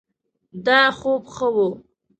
[0.65, 1.69] دا خوب ښه ؤ